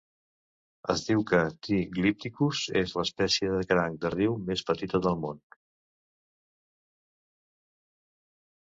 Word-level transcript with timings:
Es 0.93 1.03
diu 1.09 1.19
que 1.31 1.41
"T. 1.67 1.77
glypticus" 1.97 2.63
és 2.81 2.95
l'espècie 3.01 3.51
de 3.57 3.61
cranc 3.73 4.01
de 4.07 4.13
riu 4.17 4.35
més 4.49 4.67
petita 4.73 5.05
del 5.07 5.23
món. 5.29 5.47